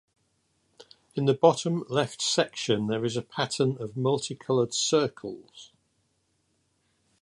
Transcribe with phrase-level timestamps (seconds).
[1.13, 5.71] In the bottom left section there is a pattern of multicolored circles.